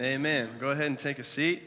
[0.00, 0.50] Amen.
[0.60, 1.60] Go ahead and take a seat.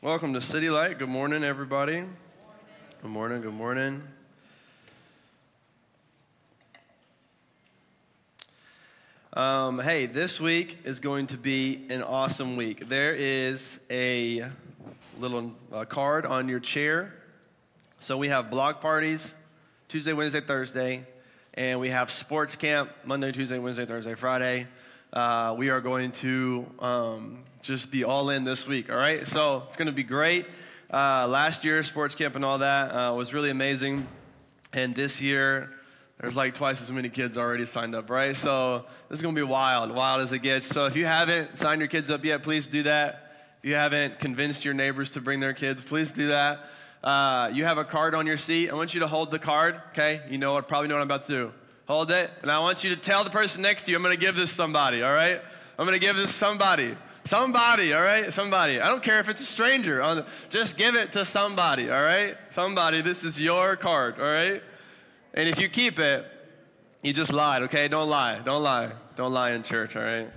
[0.00, 0.98] Welcome to City Light.
[0.98, 2.04] Good morning, everybody.
[3.02, 4.04] Good morning, good morning.
[9.34, 12.88] Um, hey, this week is going to be an awesome week.
[12.88, 14.46] There is a
[15.18, 17.12] little uh, card on your chair.
[18.00, 19.34] So we have block parties
[19.88, 21.06] Tuesday, Wednesday, Thursday,
[21.52, 24.66] and we have sports camp Monday, Tuesday, Wednesday, Thursday, Friday.
[25.12, 29.26] Uh, we are going to um, just be all in this week, all right?
[29.28, 30.46] So it's going to be great.
[30.90, 34.08] Uh, last year, sports camp and all that uh, was really amazing.
[34.72, 35.70] And this year,
[36.18, 38.34] there's like twice as many kids already signed up, right?
[38.34, 40.66] So this is going to be wild, wild as it gets.
[40.66, 43.32] So if you haven't signed your kids up yet, please do that.
[43.62, 46.70] If you haven't convinced your neighbors to bring their kids, please do that.
[47.04, 48.70] Uh, you have a card on your seat.
[48.70, 50.22] I want you to hold the card, okay?
[50.30, 51.52] You know what, probably know what I'm about to do.
[51.86, 54.16] Hold it, and I want you to tell the person next to you, I'm to
[54.16, 55.42] give this somebody, all right?
[55.78, 56.96] I'm to give this somebody.
[57.26, 58.32] Somebody, all right?
[58.32, 58.80] Somebody.
[58.80, 60.24] I don't care if it's a stranger.
[60.48, 62.38] Just give it to somebody, all right?
[62.52, 63.02] Somebody.
[63.02, 64.62] This is your card, all right?
[65.34, 66.24] And if you keep it,
[67.02, 67.86] you just lied, okay?
[67.86, 68.40] Don't lie.
[68.40, 68.92] Don't lie.
[69.16, 70.30] Don't lie in church, all right?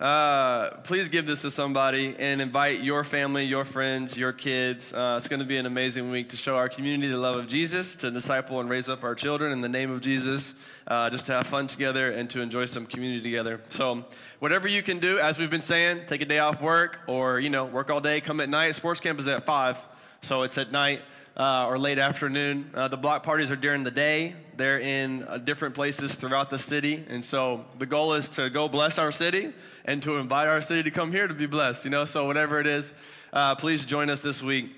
[0.00, 4.92] Uh, please give this to somebody and invite your family, your friends, your kids.
[4.92, 7.48] Uh, it's going to be an amazing week to show our community the love of
[7.48, 10.54] Jesus, to disciple and raise up our children in the name of Jesus,
[10.86, 13.60] uh, just to have fun together and to enjoy some community together.
[13.70, 14.04] So,
[14.38, 17.50] whatever you can do, as we've been saying, take a day off work or, you
[17.50, 18.76] know, work all day, come at night.
[18.76, 19.78] Sports camp is at 5,
[20.22, 21.02] so it's at night
[21.36, 22.70] uh, or late afternoon.
[22.72, 24.36] Uh, the block parties are during the day.
[24.58, 27.04] They're in uh, different places throughout the city.
[27.08, 29.52] And so the goal is to go bless our city
[29.84, 32.04] and to invite our city to come here to be blessed, you know?
[32.04, 32.92] So whatever it is,
[33.32, 34.72] uh, please join us this week.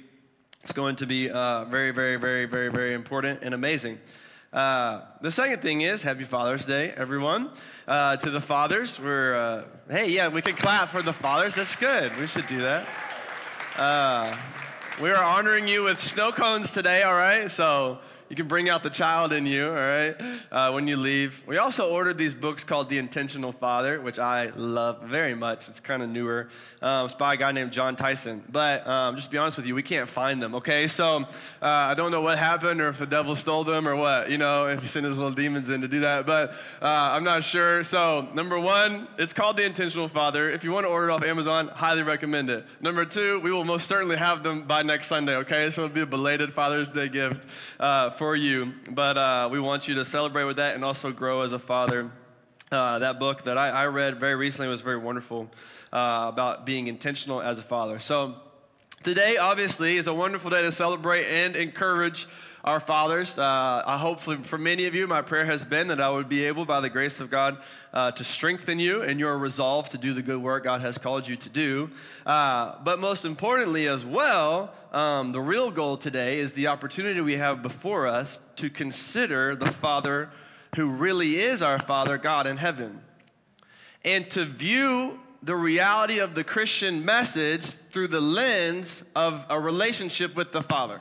[0.63, 3.99] It's going to be uh, very, very, very, very, very important and amazing.
[4.53, 7.49] Uh, the second thing is Happy Father's Day, everyone.
[7.89, 11.55] Uh, to the fathers, we're, uh, hey, yeah, we can clap for the fathers.
[11.55, 12.15] That's good.
[12.19, 12.87] We should do that.
[13.79, 14.37] Uh,
[15.01, 17.51] we are honoring you with snow cones today, all right?
[17.51, 20.15] So you can bring out the child in you, all right,
[20.53, 21.43] uh, when you leave.
[21.49, 25.69] We also ordered these books called The Intentional Father, which I love very much.
[25.69, 26.49] It's kind of newer.
[26.81, 28.45] Um, it's by a guy named Jon Tyson.
[28.49, 30.87] But um, just to be honest with you, we can't find them, okay?
[30.87, 31.27] So uh,
[31.61, 34.69] I don't know what happened or if the devil stole them or what, you know,
[34.69, 36.25] if he sent his little demons in to do that.
[36.25, 37.83] But uh, I'm not sure.
[37.83, 40.49] So, number one, it's called The Intentional Father.
[40.49, 42.65] If you want to order it off Amazon, highly recommend it.
[42.81, 45.73] Number two, we will most certainly have them by next Sunday, okay?
[45.73, 47.45] So it'll be a belated Father's Day gift
[47.81, 51.41] uh, for you, but uh, we want you to celebrate with that and also grow
[51.41, 52.11] as a father.
[52.71, 55.51] Uh, that book that I, I, read very recently was very wonderful
[55.91, 57.99] uh, about being intentional as a father.
[57.99, 58.35] So,
[59.03, 62.29] today, obviously, is a wonderful day to celebrate and encourage
[62.65, 63.39] our fathers.
[63.39, 66.29] Uh, I hope for, for, many of you, my prayer has been that I would
[66.29, 67.59] be able, by the grace of God,
[67.93, 71.27] uh, to strengthen you in your resolve to do the good work God has called
[71.27, 71.91] you to do.
[72.27, 77.37] Uh, but most importantly, as well, um, the real goal today is the opportunity we
[77.37, 80.31] have before us to consider the Father
[80.77, 83.01] who really is our Father, God in heaven,
[84.05, 90.37] and to view the reality of the Christian message through the lens of a relationship
[90.37, 91.01] with the Father.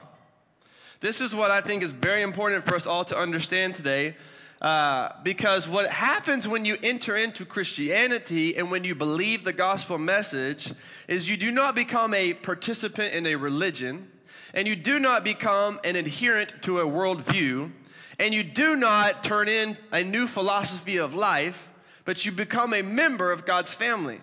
[1.02, 4.18] This is what I think is very important for us all to understand today.
[4.62, 9.98] Uh, because what happens when you enter into Christianity and when you believe the gospel
[9.98, 10.74] message
[11.08, 14.12] is you do not become a participant in a religion,
[14.54, 17.72] and you do not become an adherent to a worldview,
[18.20, 21.70] and you do not turn in a new philosophy of life,
[22.04, 24.20] but you become a member of God's family.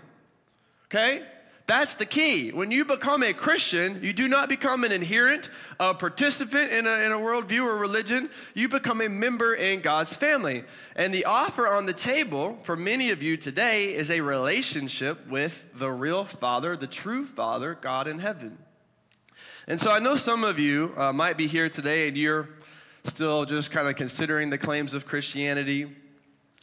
[0.89, 1.25] Okay?
[1.66, 2.50] That's the key.
[2.50, 5.50] When you become a Christian, you do not become an adherent,
[5.81, 8.31] a participant in a, in a worldview or religion.
[8.54, 10.62] You become a member in God's family.
[10.94, 15.65] And the offer on the table for many of you today is a relationship with
[15.75, 18.59] the real Father, the true Father, God in heaven.
[19.66, 22.48] And so I know some of you uh, might be here today and you're
[23.03, 25.97] still just kind of considering the claims of Christianity.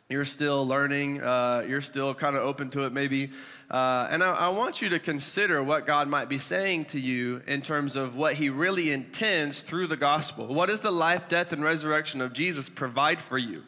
[0.09, 3.31] You're still learning, uh, you're still kind of open to it, maybe.
[3.71, 7.41] Uh, and I, I, want you to consider what God might be saying to you
[7.47, 10.53] in terms of what He really intends through the gospel.
[10.53, 13.63] What does the life, death, and resurrection of Jesus provide for you?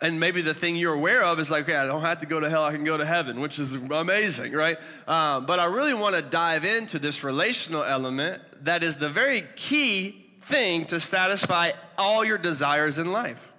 [0.00, 2.40] And maybe the thing you're aware of is like, okay, I don't have to go
[2.40, 4.78] to hell, I can go to heaven, which is amazing, right?
[5.06, 9.44] Uh, but I really want to dive into this relational element that is the very
[9.56, 13.49] key thing to satisfy all your desires in life.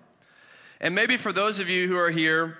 [0.83, 2.57] And maybe for those of you who are here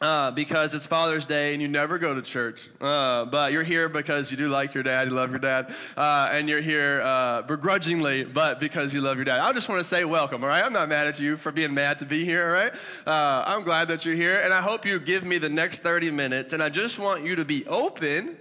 [0.00, 2.66] uh, because it's Father's Day and you never go to church.
[2.80, 6.30] Uh, but you're here because you do like your dad, you love your dad, uh,
[6.32, 9.40] and you're here uh, begrudgingly, but because you love your dad.
[9.40, 10.64] I just want to say welcome, all right?
[10.64, 12.72] I'm not mad at you for being mad to be here, all right?
[13.06, 16.10] Uh, I'm glad that you're here, and I hope you give me the next 30
[16.10, 18.38] minutes, and I just want you to be open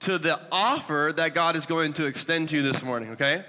[0.00, 3.44] to the offer that God is going to extend to you this morning, okay?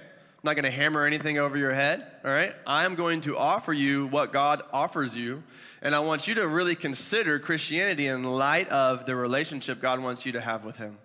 [0.47, 2.55] Not going to hammer anything over your head, all right?
[2.65, 5.43] I'm going to offer you what God offers you,
[5.81, 10.25] and I want you to really consider Christianity in light of the relationship God wants
[10.25, 10.99] you to have with Him.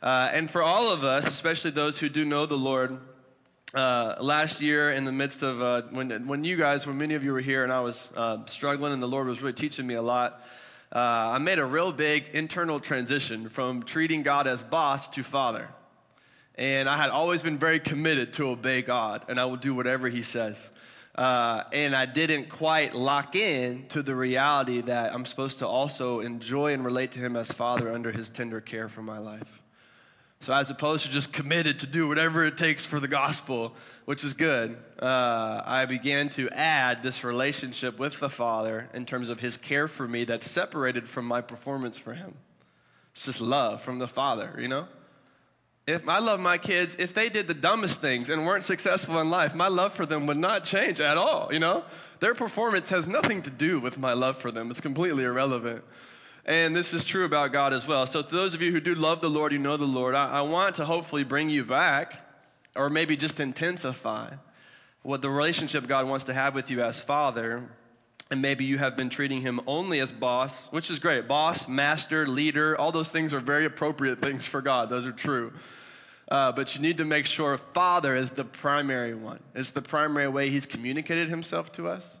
[0.00, 3.00] Uh, and for all of us, especially those who do know the Lord,
[3.74, 7.24] uh, last year in the midst of uh, when, when you guys, when many of
[7.24, 9.94] you were here and I was uh, struggling and the Lord was really teaching me
[9.94, 10.44] a lot,
[10.94, 10.98] uh,
[11.34, 15.70] I made a real big internal transition from treating God as boss to father.
[16.60, 20.10] And I had always been very committed to obey God, and I will do whatever
[20.10, 20.68] He says.
[21.14, 26.20] Uh, and I didn't quite lock in to the reality that I'm supposed to also
[26.20, 29.62] enjoy and relate to Him as Father under His tender care for my life.
[30.42, 33.74] So, as opposed to just committed to do whatever it takes for the gospel,
[34.04, 39.30] which is good, uh, I began to add this relationship with the Father in terms
[39.30, 42.34] of His care for me that's separated from my performance for Him.
[43.14, 44.88] It's just love from the Father, you know?
[45.86, 49.30] If I love my kids, if they did the dumbest things and weren't successful in
[49.30, 51.84] life, my love for them would not change at all, you know?
[52.20, 54.70] Their performance has nothing to do with my love for them.
[54.70, 55.82] It's completely irrelevant.
[56.44, 58.06] And this is true about God as well.
[58.06, 60.28] So, to those of you who do love the Lord, you know the Lord, I,
[60.28, 62.26] I want to hopefully bring you back,
[62.74, 64.34] or maybe just intensify,
[65.02, 67.68] what the relationship God wants to have with you as Father.
[68.30, 71.26] And maybe you have been treating him only as boss, which is great.
[71.26, 74.88] Boss, master, leader, all those things are very appropriate things for God.
[74.88, 75.52] Those are true.
[76.30, 79.40] Uh, but you need to make sure Father is the primary one.
[79.54, 82.18] It's the primary way He's communicated Himself to us,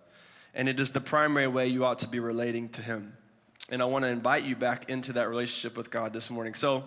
[0.52, 3.16] and it is the primary way you ought to be relating to Him.
[3.68, 6.54] And I want to invite you back into that relationship with God this morning.
[6.54, 6.82] So,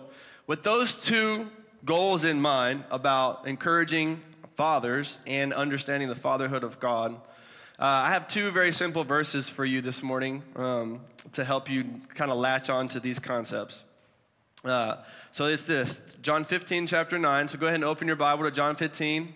[0.46, 1.48] with those two
[1.86, 4.20] goals in mind about encouraging
[4.56, 7.18] fathers and understanding the fatherhood of God,
[7.76, 11.00] uh, I have two very simple verses for you this morning um,
[11.32, 11.84] to help you
[12.14, 13.82] kind of latch on to these concepts.
[14.64, 14.98] Uh,
[15.32, 17.48] so it's this John 15, chapter 9.
[17.48, 19.34] So go ahead and open your Bible to John 15.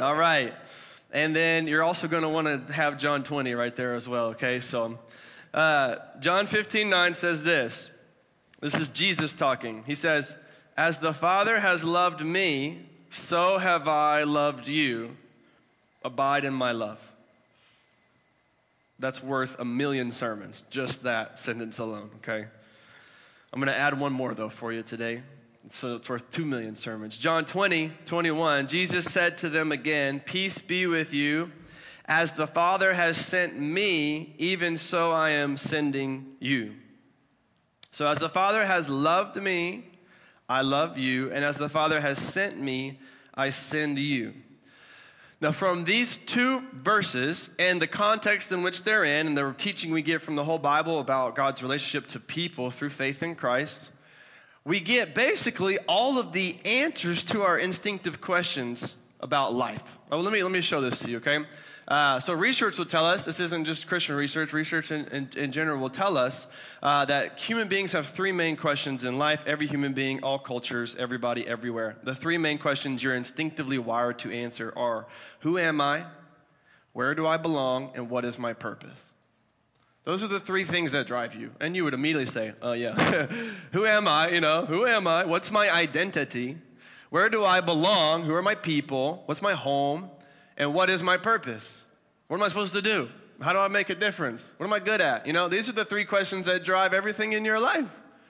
[0.00, 0.54] All right.
[1.12, 4.28] And then you're also going to want to have John 20 right there as well,
[4.28, 4.60] okay?
[4.60, 4.98] So
[5.52, 7.90] uh, John 15, 9 says this.
[8.60, 9.84] This is Jesus talking.
[9.86, 10.34] He says,
[10.74, 15.18] As the Father has loved me, so have I loved you.
[16.06, 17.00] Abide in my love.
[19.00, 22.46] That's worth a million sermons, just that sentence alone, okay?
[23.52, 25.22] I'm going to add one more, though, for you today.
[25.70, 27.18] So it's worth two million sermons.
[27.18, 31.50] John 20, 21, Jesus said to them again, Peace be with you.
[32.04, 36.74] As the Father has sent me, even so I am sending you.
[37.90, 39.88] So as the Father has loved me,
[40.48, 41.32] I love you.
[41.32, 43.00] And as the Father has sent me,
[43.34, 44.34] I send you.
[45.38, 49.90] Now, from these two verses and the context in which they're in, and the teaching
[49.90, 53.90] we get from the whole Bible about God's relationship to people through faith in Christ,
[54.64, 59.82] we get basically all of the answers to our instinctive questions about life.
[60.10, 61.44] Oh, let, me, let me show this to you, okay?
[61.88, 65.52] Uh, so, research will tell us this isn't just Christian research, research in, in, in
[65.52, 66.48] general will tell us
[66.82, 69.44] uh, that human beings have three main questions in life.
[69.46, 71.96] Every human being, all cultures, everybody, everywhere.
[72.02, 75.06] The three main questions you're instinctively wired to answer are
[75.40, 76.06] Who am I?
[76.92, 77.92] Where do I belong?
[77.94, 79.00] And what is my purpose?
[80.02, 81.52] Those are the three things that drive you.
[81.60, 83.26] And you would immediately say, Oh, yeah.
[83.72, 84.30] who am I?
[84.30, 85.24] You know, who am I?
[85.24, 86.58] What's my identity?
[87.10, 88.24] Where do I belong?
[88.24, 89.22] Who are my people?
[89.26, 90.10] What's my home?
[90.56, 91.84] And what is my purpose?
[92.28, 93.08] What am I supposed to do?
[93.40, 94.48] How do I make a difference?
[94.56, 95.26] What am I good at?
[95.26, 97.86] You know, these are the three questions that drive everything in your life.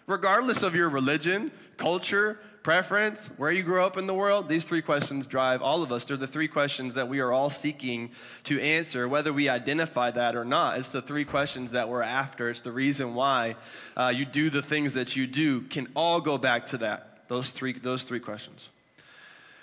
[0.06, 4.82] Regardless of your religion, culture, preference, where you grew up in the world, these three
[4.82, 6.04] questions drive all of us.
[6.04, 8.10] They're the three questions that we are all seeking
[8.44, 10.78] to answer, whether we identify that or not.
[10.78, 12.50] It's the three questions that we're after.
[12.50, 13.54] It's the reason why
[13.96, 17.50] uh, you do the things that you do, can all go back to that, those
[17.50, 18.68] three, those three questions.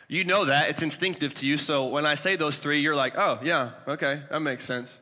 [0.08, 1.58] You know that, it's instinctive to you.
[1.58, 4.98] So when I say those three, you're like, oh, yeah, okay, that makes sense.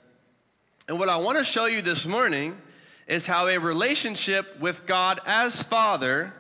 [0.88, 2.58] And what I want to show you this morning
[3.08, 6.34] is how a relationship with God as Father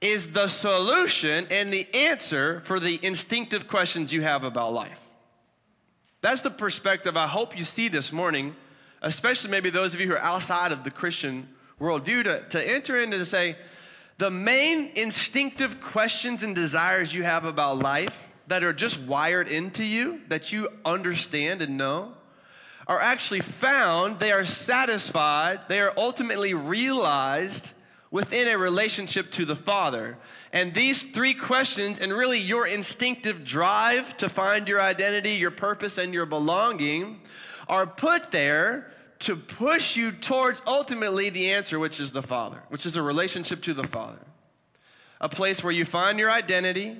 [0.00, 4.98] is the solution and the answer for the instinctive questions you have about life.
[6.20, 8.54] That's the perspective I hope you see this morning,
[9.02, 11.48] especially maybe those of you who are outside of the Christian
[11.80, 13.56] worldview, to, to enter into to say,
[14.18, 18.16] the main instinctive questions and desires you have about life
[18.46, 22.12] that are just wired into you, that you understand and know,
[22.86, 27.70] are actually found, they are satisfied, they are ultimately realized
[28.10, 30.16] within a relationship to the Father.
[30.52, 35.98] And these three questions, and really your instinctive drive to find your identity, your purpose,
[35.98, 37.22] and your belonging,
[37.68, 38.92] are put there
[39.24, 43.62] to push you towards ultimately the answer, which is the Father, which is a relationship
[43.62, 44.20] to the Father.
[45.20, 46.96] A place where you find your identity,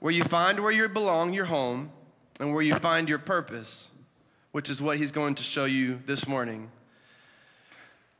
[0.00, 1.90] where you find where you belong, your home,
[2.38, 3.88] and where you find your purpose,
[4.52, 6.70] which is what He's going to show you this morning.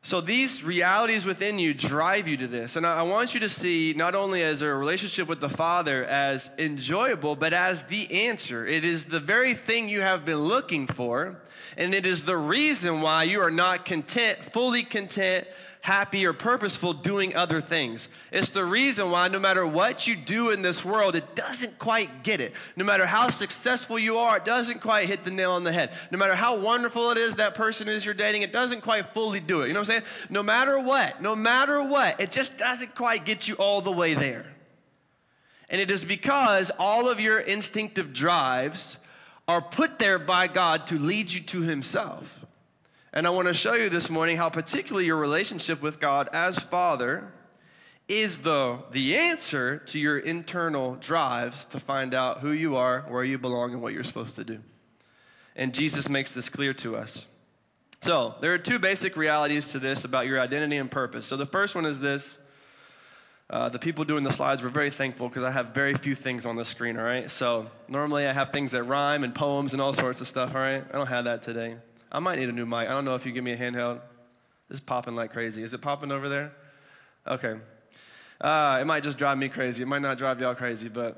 [0.02, 2.76] So these realities within you drive you to this.
[2.76, 6.48] And I want you to see not only as a relationship with the Father as
[6.56, 8.64] enjoyable, but as the answer.
[8.64, 11.42] It is the very thing you have been looking for,
[11.76, 15.46] and it is the reason why you are not content, fully content,
[15.80, 18.08] happy, or purposeful doing other things.
[18.32, 22.22] It's the reason why no matter what you do in this world, it doesn't quite
[22.22, 22.52] get it.
[22.76, 25.92] No matter how successful you are, it doesn't quite hit the nail on the head.
[26.10, 29.40] No matter how wonderful it is that person is you're dating, it doesn't quite fully
[29.40, 29.68] do it.
[29.68, 30.10] You know what I'm saying?
[30.30, 34.14] No matter what, no matter what, it just doesn't quite get you all the way
[34.14, 34.46] there.
[35.70, 38.96] And it is because all of your instinctive drives
[39.46, 42.37] are put there by God to lead you to Himself.
[43.12, 46.58] And I want to show you this morning how, particularly, your relationship with God as
[46.58, 47.32] Father
[48.06, 53.24] is the, the answer to your internal drives to find out who you are, where
[53.24, 54.60] you belong, and what you're supposed to do.
[55.56, 57.24] And Jesus makes this clear to us.
[58.02, 61.26] So, there are two basic realities to this about your identity and purpose.
[61.26, 62.36] So, the first one is this.
[63.50, 66.44] Uh, the people doing the slides were very thankful because I have very few things
[66.44, 67.30] on the screen, all right?
[67.30, 70.60] So, normally I have things that rhyme and poems and all sorts of stuff, all
[70.60, 70.84] right?
[70.86, 71.76] I don't have that today.
[72.10, 72.88] I might need a new mic.
[72.88, 74.00] I don't know if you give me a handheld.
[74.68, 75.62] This is popping like crazy.
[75.62, 76.52] Is it popping over there?
[77.26, 77.56] Okay.
[78.40, 79.82] Uh, it might just drive me crazy.
[79.82, 81.16] It might not drive y'all crazy, but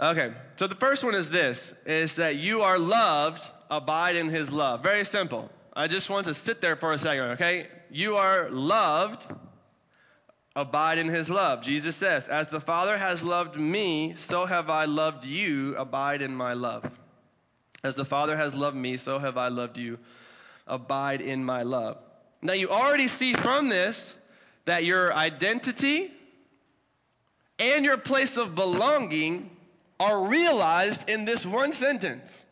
[0.00, 0.32] okay.
[0.56, 3.42] So the first one is this: is that you are loved.
[3.70, 4.82] Abide in His love.
[4.82, 5.50] Very simple.
[5.74, 7.24] I just want to sit there for a second.
[7.32, 7.68] Okay.
[7.90, 9.26] You are loved.
[10.56, 11.62] Abide in His love.
[11.62, 15.76] Jesus says, "As the Father has loved me, so have I loved you.
[15.76, 16.90] Abide in my love."
[17.82, 19.98] As the Father has loved me, so have I loved you
[20.66, 21.98] abide in my love.
[22.42, 24.14] Now, you already see from this
[24.64, 26.12] that your identity
[27.58, 29.50] and your place of belonging
[30.00, 32.44] are realized in this one sentence.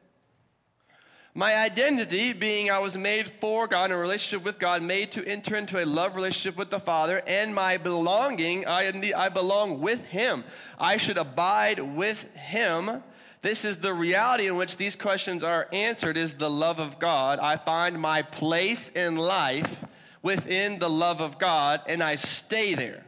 [1.34, 5.26] My identity, being I was made for God in a relationship with God, made to
[5.26, 10.04] enter into a love relationship with the Father, and my belonging, I, I belong with
[10.08, 10.44] Him.
[10.78, 13.02] I should abide with Him
[13.42, 17.40] this is the reality in which these questions are answered is the love of God.
[17.40, 19.84] I find my place in life
[20.22, 23.04] within the love of God and I stay there.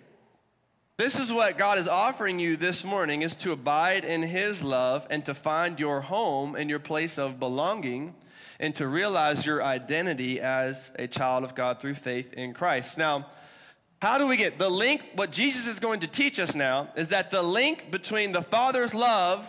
[0.96, 5.06] This is what God is offering you this morning is to abide in his love
[5.08, 8.14] and to find your home and your place of belonging
[8.58, 12.98] and to realize your identity as a child of God through faith in Christ.
[12.98, 13.26] Now,
[14.00, 15.04] how do we get the link?
[15.14, 18.94] What Jesus is going to teach us now is that the link between the Father's
[18.94, 19.44] love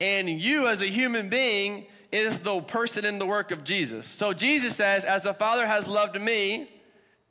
[0.00, 4.06] and you as a human being is the person in the work of Jesus.
[4.06, 6.68] So Jesus says, As the Father has loved me,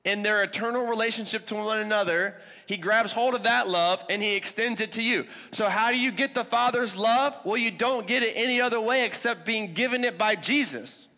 [0.05, 2.35] in their eternal relationship to one another,
[2.65, 5.25] he grabs hold of that love and he extends it to you.
[5.51, 7.35] So, how do you get the Father's love?
[7.43, 11.08] Well, you don't get it any other way except being given it by Jesus.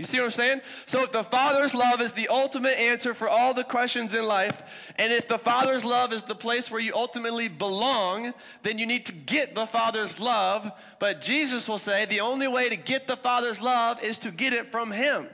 [0.00, 0.60] You see what I'm saying?
[0.86, 4.62] So, if the Father's love is the ultimate answer for all the questions in life,
[4.96, 9.04] and if the Father's love is the place where you ultimately belong, then you need
[9.06, 10.72] to get the Father's love.
[11.00, 14.54] But Jesus will say the only way to get the Father's love is to get
[14.54, 15.28] it from Him.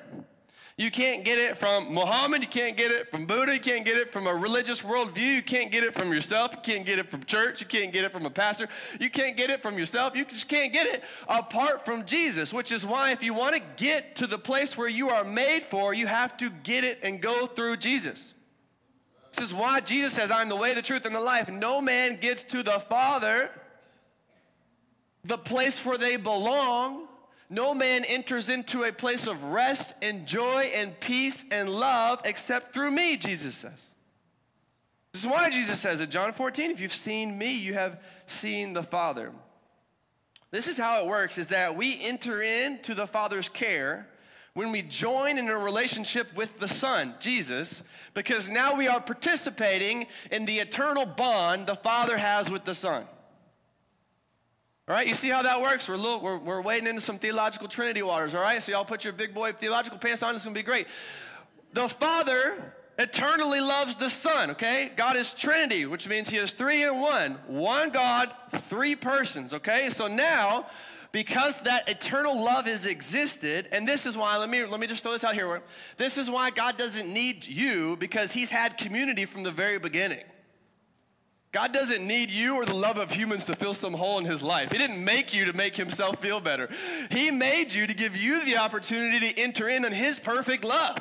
[0.78, 2.42] You can't get it from Muhammad.
[2.42, 3.54] You can't get it from Buddha.
[3.54, 5.37] You can't get it from a religious worldview.
[5.37, 6.52] You can't get it from yourself.
[6.52, 7.62] You can't get it from church.
[7.62, 8.68] You can't get it from a pastor.
[9.00, 10.14] You can't get it from yourself.
[10.14, 13.62] You just can't get it apart from Jesus, which is why if you want to
[13.76, 17.23] get to the place where you are made for, you have to get it and
[17.23, 18.35] go through Jesus.
[19.33, 21.49] This is why Jesus says, I'm the way, the truth, and the life.
[21.49, 23.50] No man gets to the Father,
[25.25, 27.05] the place where they belong,
[27.49, 32.75] no man enters into a place of rest and joy and peace and love except
[32.75, 33.87] through me, Jesus says.
[35.12, 38.73] This is why Jesus says it, John 14, if you've seen me, you have seen
[38.73, 39.33] the Father.
[40.50, 44.09] This is how it works is that we enter into the Father's care
[44.55, 47.83] when we join in a relationship with the Son, Jesus,
[48.15, 53.05] because now we are participating in the eternal bond the Father has with the Son.
[54.88, 55.88] All right, you see how that works?
[55.88, 58.62] We're, little, we're, we're wading into some theological Trinity waters, all right?
[58.62, 60.87] So y'all put your big boy theological pants on, it's gonna be great.
[61.73, 64.93] The Father eternally loves the Son, okay?
[64.95, 67.33] God is Trinity, which means He is three in one.
[67.49, 69.90] One God, three persons, okay?
[69.90, 70.66] So now,
[71.11, 75.02] because that eternal love has existed, and this is why, let me, let me just
[75.02, 75.62] throw this out here.
[75.97, 80.23] This is why God doesn't need you because He's had community from the very beginning.
[81.53, 84.43] God doesn't need you or the love of humans to fill some hole in his
[84.43, 84.73] life.
[84.73, 86.69] He didn't make you to make himself feel better.
[87.11, 90.99] He made you to give you the opportunity to enter in on his perfect love.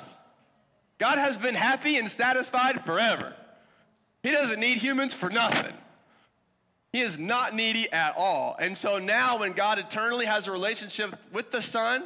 [0.97, 3.33] God has been happy and satisfied forever.
[4.23, 5.73] He doesn't need humans for nothing.
[6.93, 8.55] He is not needy at all.
[8.57, 12.05] And so now, when God eternally has a relationship with the Son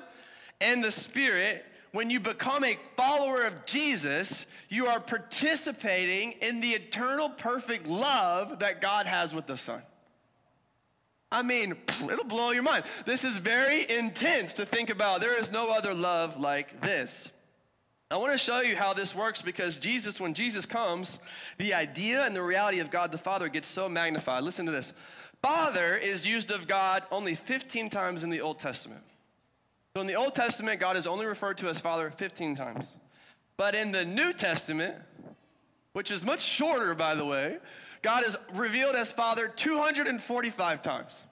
[0.60, 6.70] and the Spirit, when you become a follower of Jesus, you are participating in the
[6.70, 9.82] eternal perfect love that God has with the Son.
[11.32, 12.86] I mean, it'll blow your mind.
[13.06, 15.22] This is very intense to think about.
[15.22, 17.28] There is no other love like this.
[18.12, 21.20] I want to show you how this works because Jesus, when Jesus comes,
[21.60, 24.44] the idea and the reality of God the Father gets so magnified.
[24.44, 24.94] Listen to this
[25.44, 29.04] Father is used of God only 15 times in the Old Testament.
[29.94, 32.96] So in the Old Testament, God is only referred to as Father 15 times.
[33.58, 34.96] But in the New Testament,
[35.94, 37.58] which is much shorter, by the way,
[38.02, 41.24] God is revealed as Father 245 times.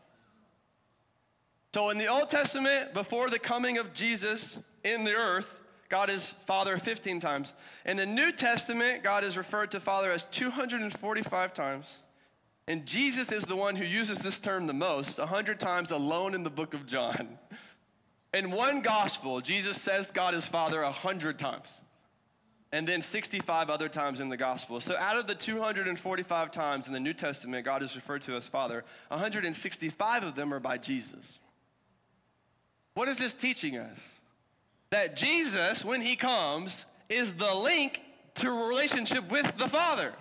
[1.74, 5.60] So in the Old Testament, before the coming of Jesus in the earth,
[5.90, 7.54] God is Father 15 times.
[7.86, 11.98] In the New Testament, God is referred to Father as 245 times.
[12.68, 16.44] And Jesus is the one who uses this term the most, 100 times alone in
[16.44, 17.38] the book of John.
[18.34, 21.69] In one gospel, Jesus says God is Father a 100 times.
[22.74, 24.81] And then 65 other times in the gospel.
[24.81, 28.46] So out of the 245 times in the New Testament, God is referred to as
[28.46, 31.39] Father, 165 of them are by Jesus.
[32.93, 34.00] What is this teaching us?
[34.89, 38.01] that Jesus, when he comes, is the link
[38.36, 40.13] to relationship with the Father.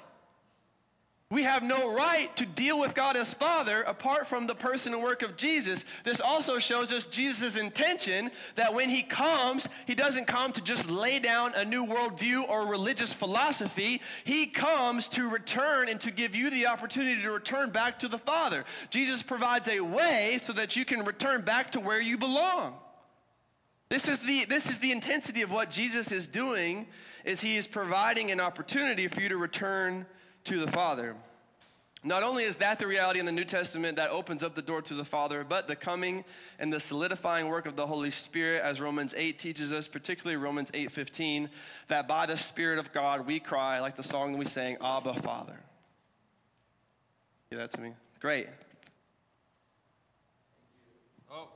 [1.28, 5.02] We have no right to deal with God as Father apart from the person and
[5.02, 5.84] work of Jesus.
[6.04, 10.88] This also shows us Jesus' intention that when he comes, he doesn't come to just
[10.88, 14.00] lay down a new worldview or religious philosophy.
[14.22, 18.18] He comes to return and to give you the opportunity to return back to the
[18.18, 18.64] Father.
[18.90, 22.76] Jesus provides a way so that you can return back to where you belong.
[23.88, 26.86] This is, the, this is the intensity of what Jesus is doing
[27.24, 30.06] is he is providing an opportunity for you to return
[30.46, 31.16] to the Father.
[32.06, 34.80] Not only is that the reality in the New Testament that opens up the door
[34.80, 36.24] to the Father, but the coming
[36.60, 40.70] and the solidifying work of the Holy Spirit, as Romans 8 teaches us, particularly Romans
[40.72, 41.50] 8:15,
[41.88, 45.20] that by the Spirit of God we cry, like the song that we sang, Abba,
[45.20, 45.58] Father.
[47.50, 47.92] Give that to me.
[48.20, 48.46] Great.
[51.28, 51.48] Oh.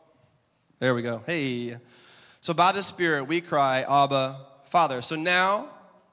[0.80, 1.22] There we go.
[1.26, 1.76] Hey.
[2.40, 5.00] So by the Spirit, we cry, Abba, Father.
[5.00, 5.68] So now,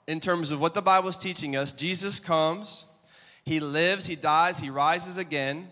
[0.06, 2.86] in terms of what the Bible is teaching us, Jesus comes,
[3.48, 5.70] He lives, He dies, He rises again.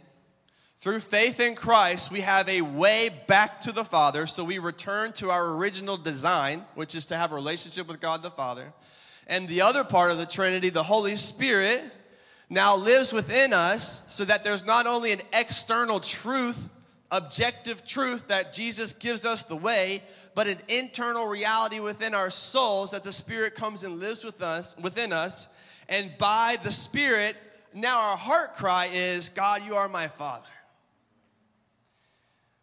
[0.77, 4.27] Through faith in Christ, we have a way back to the Father.
[4.27, 8.23] So we return to our original design, which is to have a relationship with God
[8.23, 8.71] the Father.
[9.27, 11.83] And the other part of the Trinity, the Holy Spirit,
[12.49, 16.69] now lives within us so that there's not only an external truth,
[17.11, 20.01] objective truth that Jesus gives us the way,
[20.33, 24.77] but an internal reality within our souls that the Spirit comes and lives with us,
[24.81, 25.49] within us.
[25.89, 27.35] And by the Spirit,
[27.75, 30.47] now our heart cry is, God, you are my Father.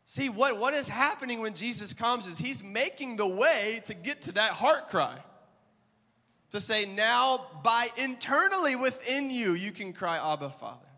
[0.05, 4.23] See, what, what is happening when Jesus comes is he's making the way to get
[4.23, 5.17] to that heart cry.
[6.51, 10.89] To say, now by internally within you, you can cry, Abba, Father.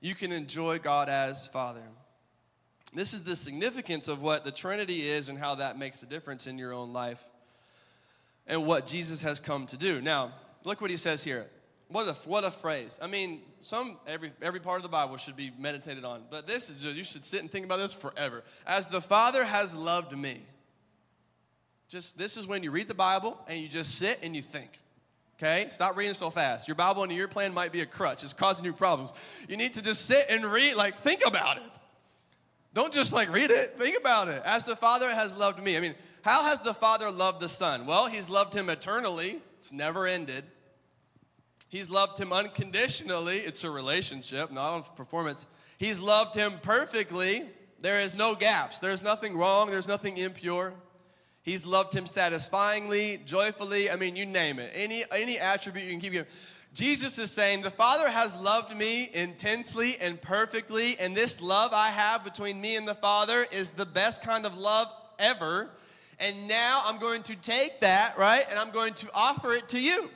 [0.00, 1.82] You can enjoy God as Father.
[2.92, 6.46] This is the significance of what the Trinity is and how that makes a difference
[6.46, 7.22] in your own life
[8.46, 10.00] and what Jesus has come to do.
[10.00, 10.32] Now,
[10.64, 11.46] look what he says here.
[11.94, 12.98] What a, what a phrase.
[13.00, 16.68] I mean, some every every part of the Bible should be meditated on, but this
[16.68, 18.42] is just you should sit and think about this forever.
[18.66, 20.40] As the Father has loved me.
[21.88, 24.80] Just this is when you read the Bible and you just sit and you think.
[25.38, 25.68] Okay?
[25.70, 26.66] Stop reading so fast.
[26.66, 28.24] Your Bible and your plan might be a crutch.
[28.24, 29.14] It's causing you problems.
[29.48, 31.62] You need to just sit and read, like think about it.
[32.72, 34.42] Don't just like read it, think about it.
[34.44, 35.76] As the Father has loved me.
[35.76, 37.86] I mean, how has the Father loved the Son?
[37.86, 40.42] Well, He's loved him eternally, it's never ended.
[41.68, 45.46] He's loved him unconditionally, it's a relationship, not a performance.
[45.78, 47.48] He's loved him perfectly,
[47.80, 50.72] there is no gaps, there's nothing wrong, there's nothing impure.
[51.42, 54.72] He's loved him satisfyingly, joyfully, I mean, you name it.
[54.74, 56.26] Any, any attribute you can keep.
[56.72, 61.88] Jesus is saying, The Father has loved me intensely and perfectly, and this love I
[61.88, 65.68] have between me and the Father is the best kind of love ever.
[66.18, 69.80] And now I'm going to take that, right, and I'm going to offer it to
[69.80, 70.08] you.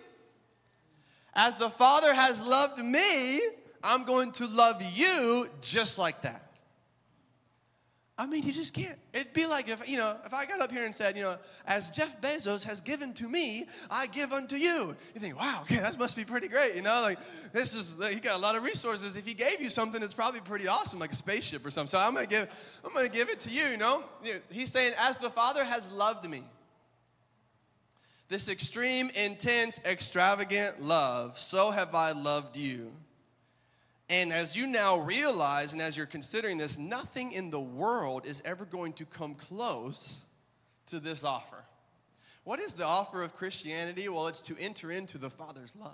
[1.38, 3.40] As the Father has loved me,
[3.85, 6.42] I'm going to love you just like that.
[8.18, 8.98] I mean, you just can't.
[9.12, 11.37] It'd be like if, you know, if I got up here and said, you know,
[11.64, 14.96] as Jeff Bezos has given to me, I give unto you.
[15.14, 17.03] You think, wow, okay, that must be pretty great, you know?
[17.03, 17.20] Like,
[17.53, 19.16] this is, he got a lot of resources.
[19.16, 21.87] If he gave you something, it's probably pretty awesome, like a spaceship or something.
[21.87, 22.51] So I'm gonna give,
[22.85, 24.03] I'm gonna give it to you, you know?
[24.51, 26.42] He's saying, as the Father has loved me,
[28.28, 32.92] this extreme, intense, extravagant love, so have I loved you.
[34.10, 38.42] And as you now realize, and as you're considering this, nothing in the world is
[38.44, 40.24] ever going to come close
[40.86, 41.64] to this offer.
[42.44, 44.08] What is the offer of Christianity?
[44.08, 45.92] Well, it's to enter into the Father's love.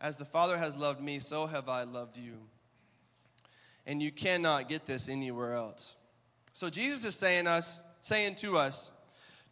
[0.00, 2.34] As the Father has loved me, so have I loved you.
[3.86, 5.96] And you cannot get this anywhere else.
[6.52, 8.92] So Jesus is saying us, saying to us,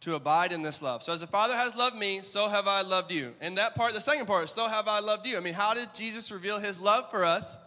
[0.03, 1.01] to abide in this love.
[1.01, 3.33] So as the Father has loved me, so have I loved you.
[3.39, 5.37] And that part, the second part, so have I loved you.
[5.37, 7.57] I mean, how did Jesus reveal his love for us?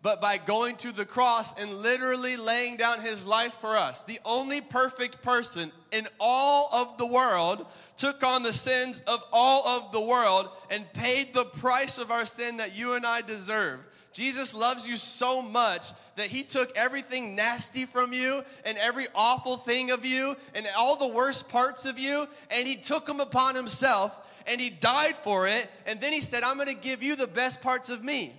[0.00, 4.02] But by going to the cross and literally laying down his life for us.
[4.02, 7.66] The only perfect person in all of the world
[7.96, 12.26] took on the sins of all of the world and paid the price of our
[12.26, 13.80] sin that you and I deserve.
[14.12, 19.56] Jesus loves you so much that he took everything nasty from you and every awful
[19.56, 23.54] thing of you and all the worst parts of you and he took them upon
[23.54, 25.68] himself and he died for it.
[25.86, 28.34] And then he said, I'm going to give you the best parts of me.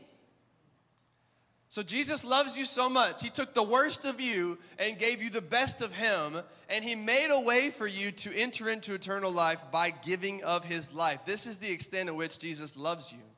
[1.74, 3.24] So Jesus loves you so much.
[3.24, 6.94] He took the worst of you and gave you the best of him, and he
[6.94, 11.22] made a way for you to enter into eternal life by giving of his life.
[11.26, 13.33] This is the extent in which Jesus loves you.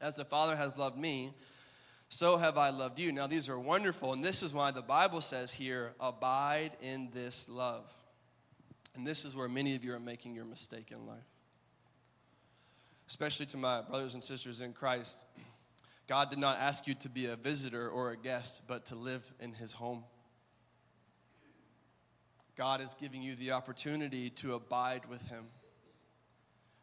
[0.00, 1.32] As the Father has loved me,
[2.08, 3.12] so have I loved you.
[3.12, 7.48] Now, these are wonderful, and this is why the Bible says here, abide in this
[7.48, 7.84] love.
[8.94, 11.18] And this is where many of you are making your mistake in life.
[13.08, 15.24] Especially to my brothers and sisters in Christ,
[16.08, 19.24] God did not ask you to be a visitor or a guest, but to live
[19.40, 20.04] in His home.
[22.56, 25.44] God is giving you the opportunity to abide with Him,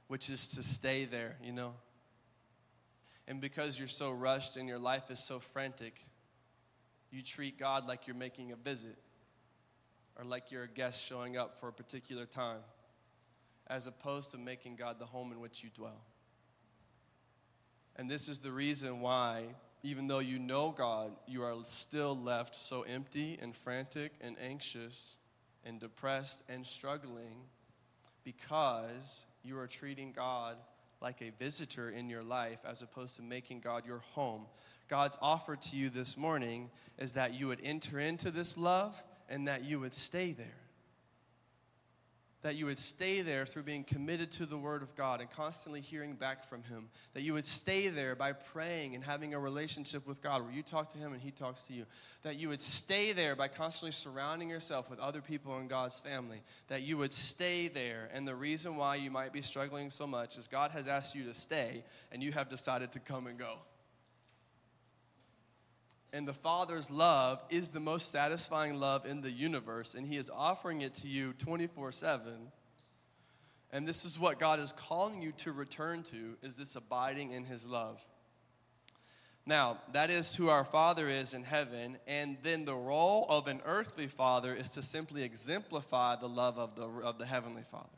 [0.07, 1.73] which is to stay there, you know.
[3.27, 6.05] And because you're so rushed and your life is so frantic,
[7.11, 8.97] you treat God like you're making a visit
[10.17, 12.61] or like you're a guest showing up for a particular time,
[13.67, 16.01] as opposed to making God the home in which you dwell.
[17.95, 19.43] And this is the reason why,
[19.83, 25.17] even though you know God, you are still left so empty and frantic and anxious
[25.63, 27.37] and depressed and struggling
[28.23, 30.57] because you are treating God
[31.03, 34.45] like a visitor in your life as opposed to making God your home.
[34.87, 39.47] God's offer to you this morning is that you would enter into this love and
[39.47, 40.62] that you would stay there.
[42.43, 45.81] That you would stay there through being committed to the Word of God and constantly
[45.81, 46.89] hearing back from Him.
[47.13, 50.61] That you would stay there by praying and having a relationship with God where you
[50.61, 51.85] talk to Him and He talks to you.
[52.21, 56.41] That you would stay there by constantly surrounding yourself with other people in God's family.
[56.67, 58.09] That you would stay there.
[58.13, 61.23] And the reason why you might be struggling so much is God has asked you
[61.23, 63.57] to stay and you have decided to come and go
[66.13, 70.29] and the Father's love is the most satisfying love in the universe, and He is
[70.33, 72.51] offering it to you 24 7.
[73.73, 77.43] And this is what God is calling you to return to is this abiding in
[77.43, 78.05] his love.
[79.47, 83.61] Now, that is who our Father is in heaven, and then the role of an
[83.65, 87.89] earthly father is to simply exemplify the love of the, of the heavenly Father.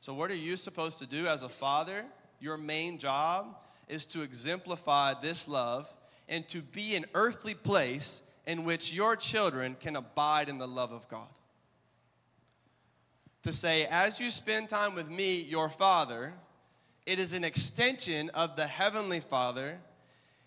[0.00, 2.04] So, what are you supposed to do as a father?
[2.40, 3.56] Your main job
[3.88, 5.88] is to exemplify this love
[6.32, 10.90] and to be an earthly place in which your children can abide in the love
[10.90, 11.28] of God.
[13.42, 16.32] To say, as you spend time with me, your Father,
[17.04, 19.78] it is an extension of the Heavenly Father,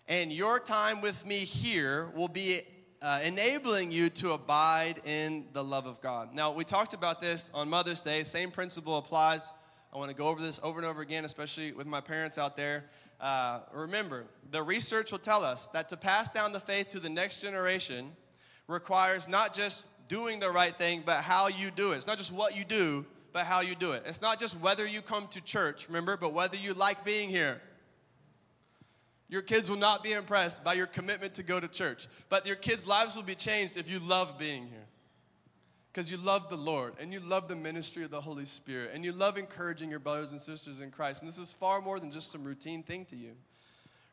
[0.08, 2.62] and your time with me here will be
[3.00, 6.34] uh, enabling you to abide in the love of God.
[6.34, 8.24] Now, we talked about this on Mother's Day.
[8.24, 9.52] Same principle applies
[9.96, 12.54] I want to go over this over and over again, especially with my parents out
[12.54, 12.84] there.
[13.18, 17.08] Uh, remember, the research will tell us that to pass down the faith to the
[17.08, 18.12] next generation
[18.68, 21.96] requires not just doing the right thing, but how you do it.
[21.96, 24.02] It's not just what you do, but how you do it.
[24.04, 27.58] It's not just whether you come to church, remember, but whether you like being here.
[29.30, 32.56] Your kids will not be impressed by your commitment to go to church, but your
[32.56, 34.85] kids' lives will be changed if you love being here
[35.96, 39.02] because you love the Lord and you love the ministry of the Holy Spirit and
[39.02, 41.22] you love encouraging your brothers and sisters in Christ.
[41.22, 43.30] And this is far more than just some routine thing to you.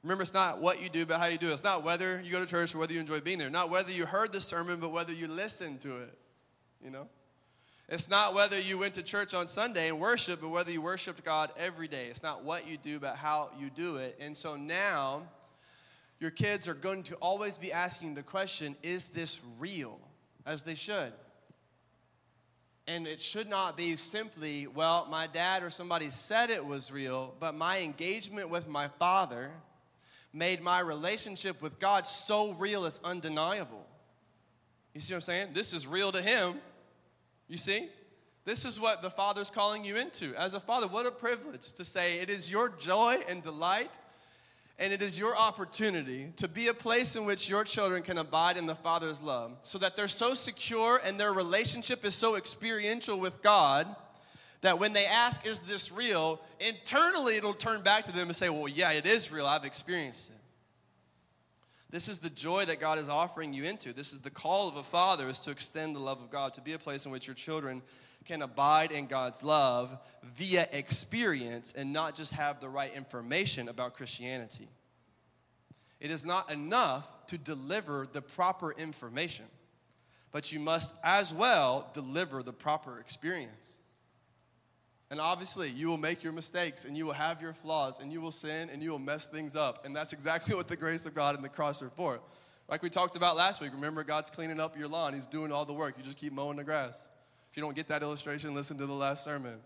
[0.02, 1.52] Remember, it's not what you do, but how you do it.
[1.52, 3.50] It's not whether you go to church or whether you enjoy being there.
[3.50, 6.18] Not whether you heard the sermon, but whether you listened to it.
[6.82, 7.10] You know?
[7.90, 11.26] It's not whether you went to church on Sunday and worship, but whether you worshiped
[11.26, 12.06] God every day.
[12.10, 14.16] It's not what you do, but how you do it.
[14.22, 15.24] And so now,
[16.22, 20.00] your kids are going to always be asking the question, is this real?
[20.46, 21.12] As they should.
[22.88, 27.34] And it should not be simply, well, my dad or somebody said it was real,
[27.40, 29.52] but my engagement with my father
[30.34, 33.86] made my relationship with God so real it's undeniable.
[34.94, 35.50] You see what I'm saying?
[35.54, 36.56] This is real to him.
[37.48, 37.90] You see?
[38.46, 40.36] This is what the Father's calling you into.
[40.36, 43.92] As a father, what a privilege to say it is your joy and delight
[44.80, 48.58] and it is your opportunity to be a place in which your children can abide
[48.58, 53.20] in the Father's love so that they're so secure and their relationship is so experiential
[53.20, 53.88] with God
[54.62, 56.42] that when they ask, Is this real?
[56.60, 59.46] internally it'll turn back to them and say, Well, yeah, it is real.
[59.46, 60.36] I've experienced it.
[61.92, 63.94] This is the joy that God is offering you into.
[63.94, 66.62] This is the call of a father is to extend the love of God, to
[66.62, 67.84] be a place in which your children
[68.26, 69.98] can abide in God's love
[70.36, 74.70] via experience and not just have the right information about Christianity.
[76.00, 79.46] It is not enough to deliver the proper information,
[80.32, 83.76] but you must as well deliver the proper experience.
[85.12, 88.20] And obviously, you will make your mistakes and you will have your flaws and you
[88.20, 89.86] will sin and you will mess things up.
[89.86, 92.20] And that's exactly what the grace of God and the cross are for.
[92.68, 95.66] Like we talked about last week, remember, God's cleaning up your lawn, He's doing all
[95.66, 95.98] the work.
[95.98, 97.08] You just keep mowing the grass.
[97.54, 99.60] If you don't get that illustration, listen to the last sermon.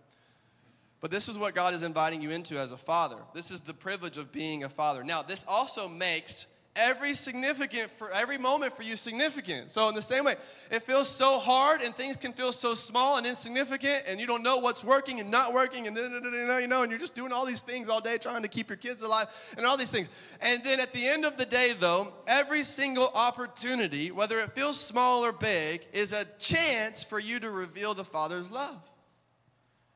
[0.99, 3.15] But this is what God is inviting you into as a father.
[3.33, 5.05] This is the privilege of being a father.
[5.05, 9.71] Now, this also makes every significant for every moment for you significant.
[9.71, 10.35] So in the same way,
[10.71, 14.43] it feels so hard and things can feel so small and insignificant and you don't
[14.43, 16.21] know what's working and not working and then
[16.61, 18.77] you know and you're just doing all these things all day trying to keep your
[18.77, 20.09] kids alive and all these things.
[20.41, 24.79] And then at the end of the day though, every single opportunity, whether it feels
[24.79, 28.81] small or big, is a chance for you to reveal the Father's love.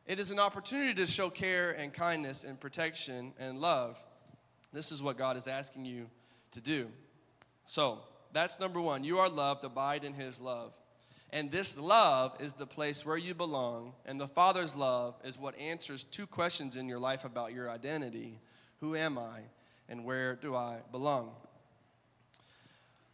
[0.08, 4.04] It is an opportunity to show care and kindness and protection and love.
[4.74, 6.08] This is what God is asking you
[6.52, 6.88] to do.
[7.66, 8.00] So,
[8.34, 9.04] that's number one.
[9.04, 10.74] You are loved, abide in his love.
[11.34, 13.94] And this love is the place where you belong.
[14.06, 18.40] And the Father's love is what answers two questions in your life about your identity
[18.80, 19.42] Who am I?
[19.90, 21.32] And where do I belong?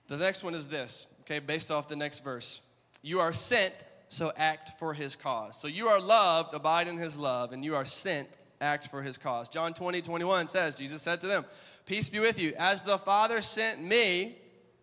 [0.08, 2.62] The next one is this, okay, based off the next verse.
[3.02, 3.74] You are sent,
[4.08, 5.60] so act for his cause.
[5.60, 8.30] So you are loved, abide in his love, and you are sent,
[8.62, 9.50] act for his cause.
[9.50, 11.46] John 20, 21 says, Jesus said to them,
[11.88, 12.54] Peace be with you.
[12.60, 14.36] As the Father sent me,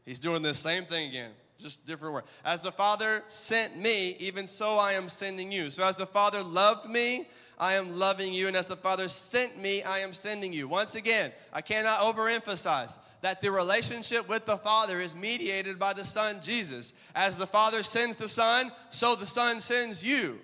[0.06, 2.24] he's doing the same thing again, just different word.
[2.46, 5.68] As the Father sent me, even so I am sending you.
[5.68, 8.48] So as the Father loved me, I am loving you.
[8.48, 10.66] And as the Father sent me, I am sending you.
[10.66, 16.06] Once again, I cannot overemphasize that the relationship with the Father is mediated by the
[16.06, 16.94] Son, Jesus.
[17.14, 20.40] As the Father sends the Son, so the Son sends you.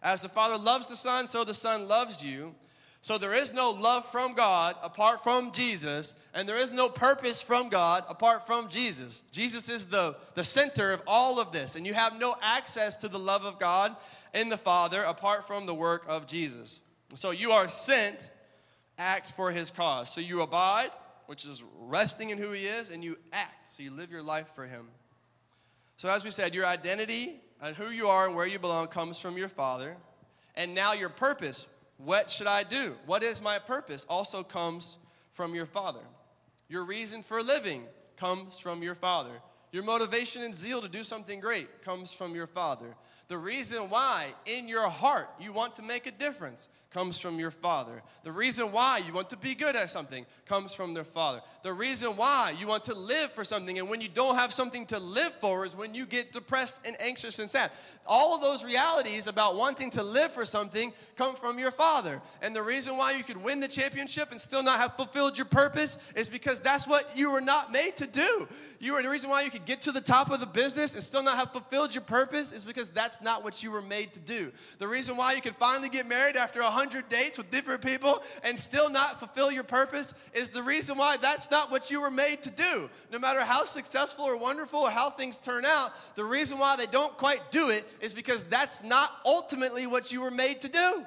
[0.00, 2.54] As the Father loves the Son, so the Son loves you.
[3.00, 7.40] So there is no love from God apart from Jesus, and there is no purpose
[7.40, 9.22] from God apart from Jesus.
[9.30, 13.08] Jesus is the, the center of all of this, and you have no access to
[13.08, 13.94] the love of God
[14.34, 16.80] in the Father apart from the work of Jesus.
[17.14, 18.30] So you are sent,
[18.98, 20.12] act for his cause.
[20.12, 20.90] So you abide,
[21.26, 24.50] which is resting in who he is, and you act, so you live your life
[24.54, 24.88] for him.
[25.96, 29.20] So as we said, your identity and who you are and where you belong comes
[29.20, 29.96] from your Father.
[30.54, 32.94] And now your purpose, what should I do?
[33.06, 34.06] What is my purpose?
[34.08, 34.98] Also comes
[35.32, 36.00] from your Father.
[36.68, 37.82] Your reason for living
[38.16, 39.42] comes from your Father.
[39.72, 42.94] Your motivation and zeal to do something great comes from your Father.
[43.28, 47.50] The reason why in your heart you want to make a difference comes from your
[47.50, 48.02] Father.
[48.24, 51.42] The reason why you want to be good at something comes from their Father.
[51.62, 54.86] The reason why you want to live for something and when you don't have something
[54.86, 57.70] to live for is when you get depressed and anxious and sad.
[58.06, 62.22] All of those realities about wanting to live for something come from your Father.
[62.40, 65.44] And the reason why you could win the championship and still not have fulfilled your
[65.44, 68.48] purpose is because that's what you were not made to do.
[68.80, 71.02] You were the reason why you could get to the top of the business and
[71.02, 74.20] still not have fulfilled your purpose is because that's not what you were made to
[74.20, 74.52] do.
[74.78, 78.22] The reason why you could finally get married after a 100 dates with different people
[78.44, 82.10] and still not fulfill your purpose is the reason why that's not what you were
[82.10, 82.88] made to do.
[83.12, 86.86] No matter how successful or wonderful or how things turn out, the reason why they
[86.86, 91.06] don't quite do it is because that's not ultimately what you were made to do.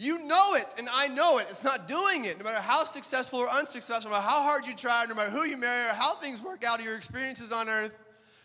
[0.00, 1.46] You know it, and I know it.
[1.50, 2.38] It's not doing it.
[2.38, 5.44] No matter how successful or unsuccessful, no matter how hard you try, no matter who
[5.44, 7.98] you marry, or how things work out, or your experiences on earth,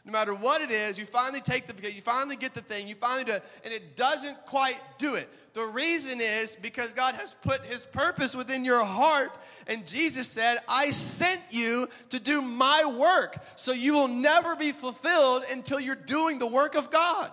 [0.03, 2.95] no matter what it is, you finally take the, you finally get the thing, you
[2.95, 5.29] finally do it, and it doesn't quite do it.
[5.53, 9.31] The reason is because God has put His purpose within your heart,
[9.65, 13.37] and Jesus said, I sent you to do my work.
[13.55, 17.31] So you will never be fulfilled until you're doing the work of God.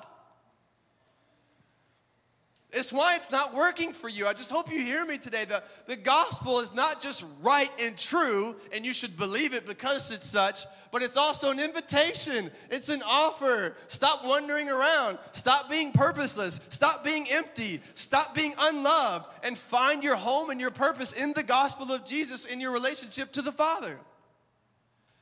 [2.75, 4.27] It's why it's not working for you.
[4.27, 5.45] I just hope you hear me today.
[5.45, 10.11] The, the gospel is not just right and true, and you should believe it because
[10.11, 12.51] it's such, but it's also an invitation.
[12.71, 13.77] It's an offer.
[13.89, 15.19] Stop wandering around.
[15.33, 16.61] Stop being purposeless.
[16.71, 17.83] Stop being empty.
[17.95, 22.47] Stop being unloved, and find your home and your purpose in the gospel of Jesus
[22.47, 23.99] in your relationship to the Father.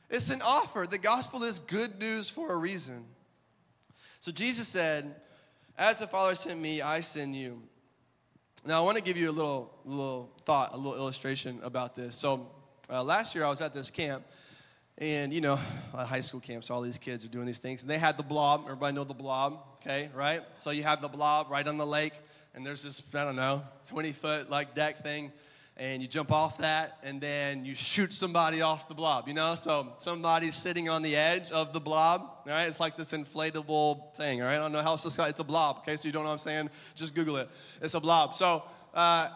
[0.09, 0.87] It's an offer.
[0.89, 3.03] The gospel is good news for a reason.
[4.21, 5.15] So Jesus said,
[5.77, 7.61] as the Father sent me, I send you.
[8.65, 12.15] Now, I want to give you a little, little thought, a little illustration about this.
[12.15, 12.47] So,
[12.89, 14.23] uh, last year I was at this camp,
[14.97, 15.59] and you know,
[15.93, 18.17] a high school camp, so all these kids are doing these things, and they had
[18.17, 18.63] the blob.
[18.65, 20.41] Everybody know the blob, okay, right?
[20.57, 22.13] So you have the blob right on the lake,
[22.53, 25.31] and there's this, I don't know, 20 foot like deck thing
[25.77, 29.55] and you jump off that and then you shoot somebody off the blob, you know?
[29.55, 32.65] So somebody's sitting on the edge of the blob, all right?
[32.65, 34.55] It's like this inflatable thing, all right?
[34.55, 35.95] I don't know how else to It's a blob, okay?
[35.95, 36.69] So you don't know what I'm saying?
[36.95, 37.49] Just Google it.
[37.81, 38.35] It's a blob.
[38.35, 39.29] So uh,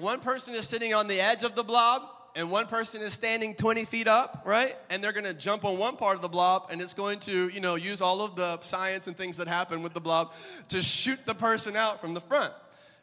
[0.00, 2.02] one person is sitting on the edge of the blob
[2.36, 4.76] and one person is standing 20 feet up, right?
[4.90, 7.60] And they're gonna jump on one part of the blob, and it's going to, you
[7.60, 10.32] know, use all of the science and things that happen with the blob
[10.68, 12.52] to shoot the person out from the front.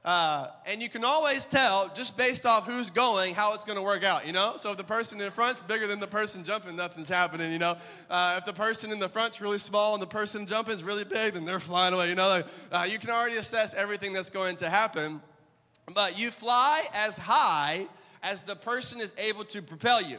[0.06, 3.82] Uh, and you can always tell just based off who's going how it's going to
[3.82, 4.56] work out, you know?
[4.58, 7.78] So if the person in front's bigger than the person jumping, nothing's happening, you know?
[8.10, 11.06] Uh, if the person in the front's really small and the person jumping is really
[11.06, 12.28] big, then they're flying away, you know?
[12.28, 15.22] Like, uh, you can already assess everything that's going to happen.
[15.94, 17.88] But you fly as high
[18.22, 20.18] as the person is able to propel you,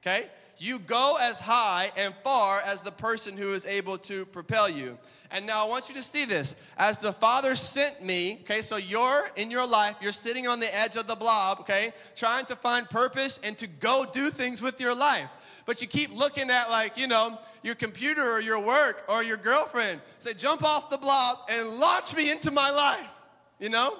[0.00, 0.26] okay?
[0.58, 4.98] You go as high and far as the person who is able to propel you.
[5.32, 6.56] And now I want you to see this.
[6.76, 10.74] As the Father sent me, okay, so you're in your life, you're sitting on the
[10.76, 14.80] edge of the blob, okay, trying to find purpose and to go do things with
[14.80, 15.30] your life.
[15.64, 19.36] But you keep looking at, like, you know, your computer or your work or your
[19.36, 20.00] girlfriend.
[20.18, 23.10] Say, jump off the blob and launch me into my life,
[23.58, 23.96] you know?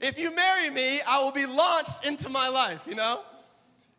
[0.00, 3.20] If you marry me, I will be launched into my life, you know?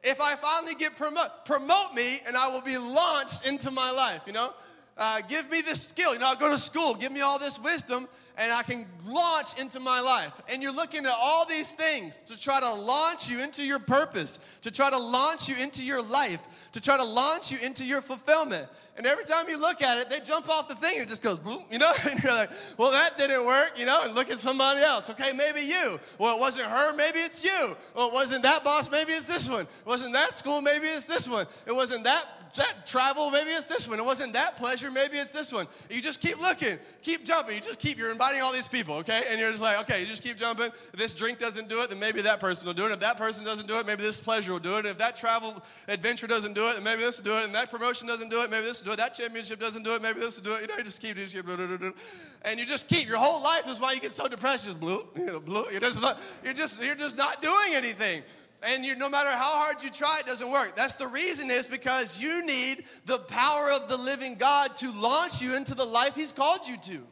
[0.04, 4.22] If I finally get promote, promote me and I will be launched into my life,
[4.28, 4.54] you know?
[4.98, 6.14] Uh, give me this skill.
[6.14, 9.60] You know, I'll go to school, give me all this wisdom, and I can launch
[9.60, 10.34] into my life.
[10.52, 14.40] And you're looking at all these things to try to launch you into your purpose,
[14.62, 16.40] to try to launch you into your life,
[16.72, 18.68] to try to launch you into your fulfillment.
[18.98, 21.22] And every time you look at it, they jump off the thing and it just
[21.22, 21.92] goes boom, you know?
[22.10, 24.00] And you're like, well, that didn't work, you know?
[24.04, 25.10] And look at somebody else.
[25.10, 26.00] Okay, maybe you.
[26.18, 27.76] Well, it wasn't her, maybe it's you.
[27.96, 29.62] Well, it wasn't that boss, maybe it's this one.
[29.62, 31.46] It wasn't that school, maybe it's this one.
[31.66, 32.26] It wasn't that
[32.56, 34.00] that travel, maybe it's this one.
[34.00, 35.68] It wasn't that pleasure, maybe it's this one.
[35.90, 37.56] You just keep looking, keep jumping.
[37.56, 39.24] You just keep, you're inviting all these people, okay?
[39.30, 40.68] And you're just like, okay, you just keep jumping.
[40.68, 42.92] If this drink doesn't do it, then maybe that person will do it.
[42.92, 44.86] If that person doesn't do it, maybe this pleasure will do it.
[44.86, 47.46] If that travel adventure doesn't do it, then maybe this will do it.
[47.46, 48.98] And that promotion doesn't do it, maybe this will do it.
[48.98, 50.62] That championship doesn't do it, maybe this will do it.
[50.62, 51.96] You know, you just keep, you just keep,
[52.44, 53.08] and you just keep.
[53.08, 54.66] Your whole life is why you get so depressed.
[54.66, 55.66] Just blue, you know, blue.
[55.72, 56.02] You're just,
[56.44, 58.24] you're just, you're just not doing anything
[58.64, 60.76] and you, no matter how hard you try, it doesn't work.
[60.76, 65.42] That's the reason is because you need the power of the living God to launch
[65.42, 67.08] you into the life He's called you to.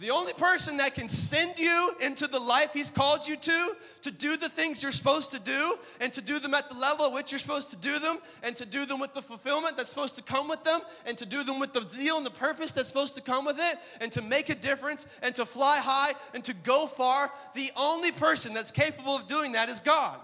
[0.00, 4.10] The only person that can send you into the life He's called you to, to
[4.10, 7.12] do the things you're supposed to do, and to do them at the level at
[7.12, 10.16] which you're supposed to do them, and to do them with the fulfillment that's supposed
[10.16, 12.88] to come with them, and to do them with the zeal and the purpose that's
[12.88, 16.42] supposed to come with it, and to make a difference, and to fly high, and
[16.44, 20.18] to go far, the only person that's capable of doing that is God.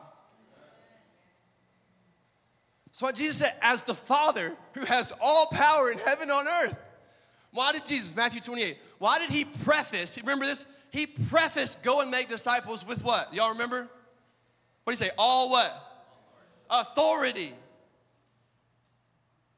[2.92, 6.82] So, Jesus said, as the Father who has all power in heaven on earth.
[7.52, 10.66] Why did Jesus, Matthew 28, why did he preface, remember this?
[10.90, 13.32] He prefaced go and make disciples with what?
[13.34, 13.88] Y'all remember?
[14.84, 15.10] What do you say?
[15.18, 15.72] All what?
[16.70, 17.52] Authority.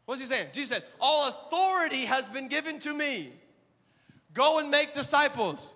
[0.06, 0.48] What's he saying?
[0.52, 3.30] Jesus said, All authority has been given to me.
[4.32, 5.74] Go and make disciples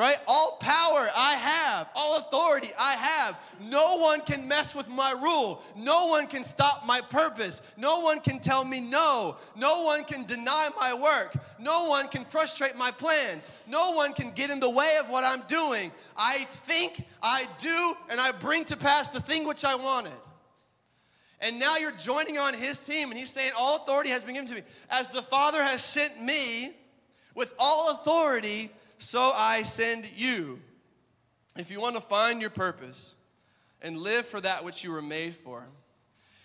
[0.00, 0.16] right?
[0.26, 3.38] All power I have, all authority I have.
[3.60, 5.62] No one can mess with my rule.
[5.76, 7.60] No one can stop my purpose.
[7.76, 9.36] No one can tell me no.
[9.56, 11.36] No one can deny my work.
[11.58, 13.50] No one can frustrate my plans.
[13.68, 15.92] No one can get in the way of what I'm doing.
[16.16, 20.12] I think, I do, and I bring to pass the thing which I wanted.
[21.42, 24.48] And now you're joining on his team, and he's saying, All authority has been given
[24.48, 24.62] to me.
[24.88, 26.72] As the Father has sent me
[27.34, 30.60] with all authority, so I send you.
[31.56, 33.14] If you want to find your purpose
[33.82, 35.64] and live for that which you were made for,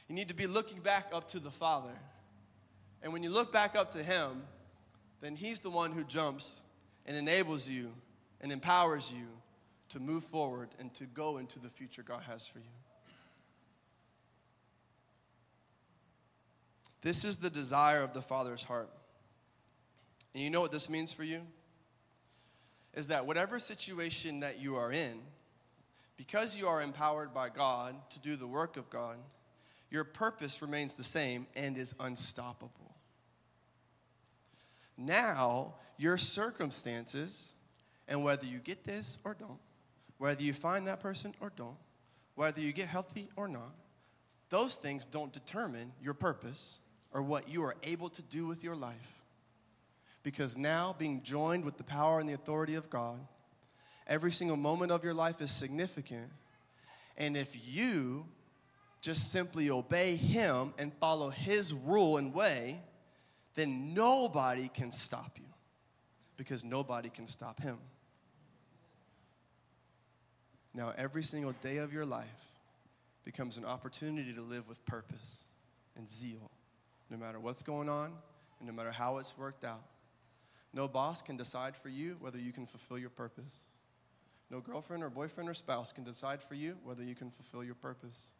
[0.08, 1.93] you need to be looking back up to the Father.
[3.03, 4.43] And when you look back up to Him,
[5.22, 6.62] then He's the one who jumps
[7.06, 7.91] and enables you
[8.41, 9.28] and empowers you
[9.89, 12.66] to move forward and to go into the future God has for you.
[17.01, 18.89] This is the desire of the Father's heart.
[20.34, 21.41] And you know what this means for you?
[22.96, 25.20] Is that whatever situation that you are in,
[26.18, 29.18] because you are empowered by God to do the work of God,
[29.91, 32.96] your purpose remains the same and is unstoppable.
[34.98, 37.54] Now, your circumstances,
[38.08, 39.60] and whether you get this or don't,
[40.18, 41.76] whether you find that person or don't,
[42.36, 43.76] whether you get healthy or not,
[44.50, 46.80] those things don't determine your purpose
[47.12, 49.24] or what you are able to do with your life.
[50.26, 53.19] Because now, being joined with the power and the authority of God,
[54.07, 56.32] every single moment of your life is significant.
[57.15, 58.26] And if you
[59.01, 62.82] just simply obey Him and follow His rule and way,
[63.53, 65.45] then nobody can stop you
[66.38, 67.78] because nobody can stop Him.
[70.73, 72.47] Now, every single day of your life
[73.26, 75.43] becomes an opportunity to live with purpose
[75.95, 76.49] and zeal,
[77.11, 78.11] no matter what's going on
[78.57, 79.84] and no matter how it's worked out.
[80.76, 83.61] No boss can decide for you whether you can fulfill your purpose.
[84.51, 87.76] No girlfriend or boyfriend or spouse can decide for you whether you can fulfill your
[87.76, 88.32] purpose.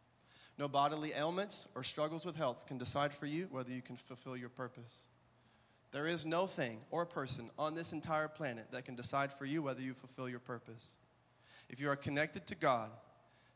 [0.58, 4.36] No bodily ailments or struggles with health can decide for you whether you can fulfill
[4.36, 5.04] your purpose.
[5.92, 9.62] There is no thing or person on this entire planet that can decide for you
[9.62, 10.96] whether you fulfill your purpose.
[11.70, 12.90] If you are connected to God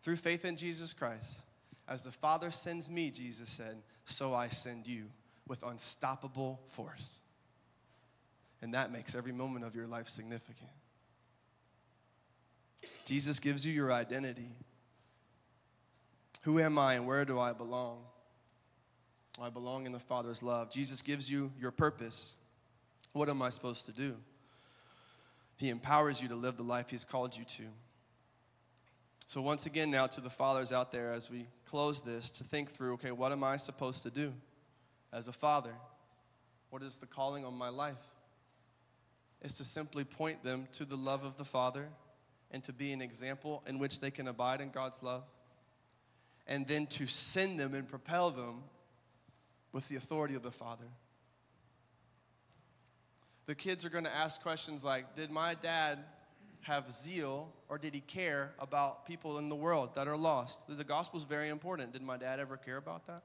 [0.03, 1.43] through faith in Jesus Christ,
[1.87, 3.77] as the Father sends me, Jesus said,
[4.07, 5.05] so I send you
[5.47, 7.21] with unstoppable force.
[8.63, 10.71] And that makes every moment of your life significant.
[13.05, 14.51] Jesus gives you your identity.
[16.43, 18.05] Who am I and where do I belong?
[19.41, 20.71] I belong in the Father's love.
[20.71, 22.35] Jesus gives you your purpose.
[23.13, 24.15] What am I supposed to do?
[25.57, 27.65] He empowers you to live the life He's called you to.
[29.27, 32.71] So, once again, now to the fathers out there as we close this, to think
[32.71, 34.33] through okay, what am I supposed to do
[35.13, 35.75] as a father?
[36.71, 38.05] What is the calling on my life?
[39.43, 41.89] Is to simply point them to the love of the Father
[42.51, 45.23] and to be an example in which they can abide in God's love,
[46.47, 48.65] and then to send them and propel them
[49.73, 50.87] with the authority of the Father.
[53.47, 55.99] The kids are going to ask questions like Did my dad
[56.63, 60.61] have zeal or did he care about people in the world that are lost?
[60.69, 61.93] The gospel is very important.
[61.93, 63.23] Did my dad ever care about that?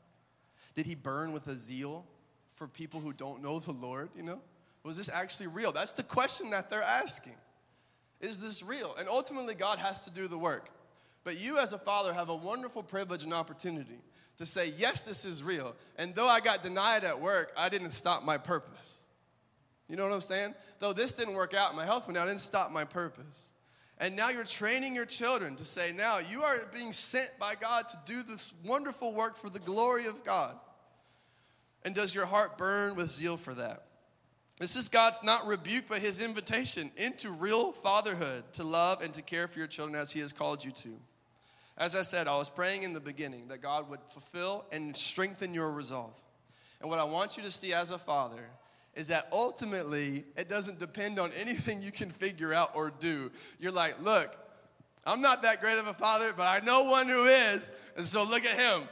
[0.76, 2.06] Did he burn with a zeal
[2.52, 4.10] for people who don't know the Lord?
[4.16, 4.42] You know,
[4.86, 5.72] was this actually real?
[5.72, 7.34] That's the question that they're asking.
[8.22, 8.96] Is this real?
[8.98, 10.70] And ultimately, God has to do the work.
[11.24, 14.00] But you, as a father, have a wonderful privilege and opportunity
[14.38, 15.76] to say, Yes, this is real.
[15.98, 19.00] And though I got denied at work, I didn't stop my purpose.
[19.90, 20.54] You know what I'm saying?
[20.80, 23.54] Though this didn't work out, my health out, I didn't stop my purpose.
[23.98, 27.88] And now you're training your children to say, now you are being sent by God
[27.90, 30.56] to do this wonderful work for the glory of God.
[31.84, 33.85] And does your heart burn with zeal for that?
[34.58, 39.22] This is God's not rebuke, but his invitation into real fatherhood to love and to
[39.22, 40.90] care for your children as he has called you to.
[41.78, 45.54] As I said, I was praying in the beginning that God would fulfill and strengthen
[45.54, 46.14] your resolve.
[46.80, 48.46] And what I want you to see as a father
[48.96, 53.30] is that ultimately it doesn't depend on anything you can figure out or do.
[53.60, 54.38] You're like, look,
[55.06, 58.24] I'm not that great of a father, but I know one who is, and so
[58.24, 58.88] look at him.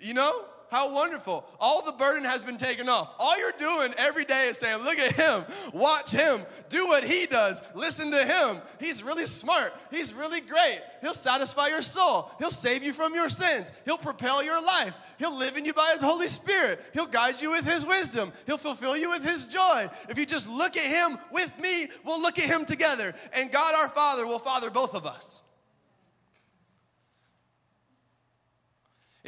[0.00, 0.44] You know?
[0.70, 1.46] How wonderful.
[1.58, 3.14] All the burden has been taken off.
[3.18, 7.24] All you're doing every day is saying, Look at him, watch him, do what he
[7.24, 8.58] does, listen to him.
[8.78, 10.80] He's really smart, he's really great.
[11.00, 15.36] He'll satisfy your soul, he'll save you from your sins, he'll propel your life, he'll
[15.36, 18.96] live in you by his Holy Spirit, he'll guide you with his wisdom, he'll fulfill
[18.96, 19.88] you with his joy.
[20.10, 23.74] If you just look at him with me, we'll look at him together, and God
[23.74, 25.40] our Father will father both of us.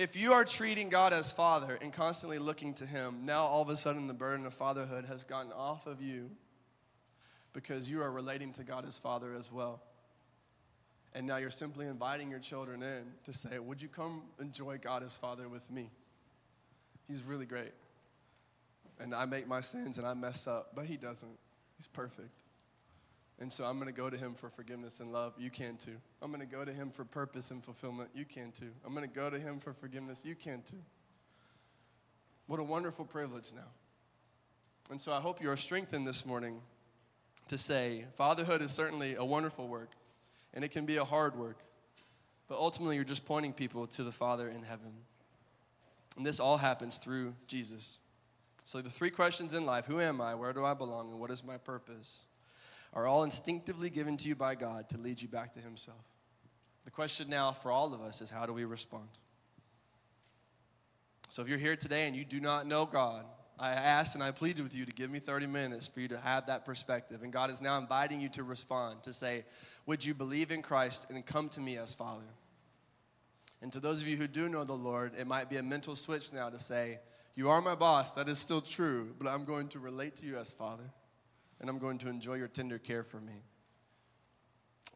[0.01, 3.69] If you are treating God as Father and constantly looking to Him, now all of
[3.69, 6.31] a sudden the burden of fatherhood has gotten off of you
[7.53, 9.83] because you are relating to God as Father as well.
[11.15, 15.03] And now you're simply inviting your children in to say, Would you come enjoy God
[15.03, 15.91] as Father with me?
[17.07, 17.75] He's really great.
[19.01, 21.39] And I make my sins and I mess up, but He doesn't.
[21.77, 22.41] He's perfect.
[23.41, 25.33] And so I'm going to go to him for forgiveness and love.
[25.39, 25.97] You can too.
[26.21, 28.11] I'm going to go to him for purpose and fulfillment.
[28.15, 28.71] You can too.
[28.85, 30.21] I'm going to go to him for forgiveness.
[30.25, 30.83] You can too.
[32.47, 33.69] What a wonderful privilege now.
[34.91, 36.61] And so I hope you are strengthened this morning
[37.49, 39.91] to say fatherhood is certainly a wonderful work
[40.53, 41.59] and it can be a hard work.
[42.49, 44.93] But ultimately, you're just pointing people to the Father in heaven.
[46.17, 47.99] And this all happens through Jesus.
[48.65, 51.31] So, the three questions in life who am I, where do I belong, and what
[51.31, 52.25] is my purpose?
[52.93, 56.05] Are all instinctively given to you by God to lead you back to Himself.
[56.85, 59.09] The question now for all of us is how do we respond?
[61.29, 63.25] So if you're here today and you do not know God,
[63.61, 66.19] I asked and I pleaded with you to give me 30 minutes for you to
[66.19, 67.23] have that perspective.
[67.23, 69.45] And God is now inviting you to respond, to say,
[69.87, 72.25] Would you believe in Christ and come to me as Father?
[73.63, 75.95] And to those of you who do know the Lord, it might be a mental
[75.95, 77.01] switch now to say,
[77.35, 78.15] You are my boss.
[78.15, 80.91] That is still true, but I'm going to relate to you as Father,
[81.61, 83.43] and I'm going to enjoy your tender care for me.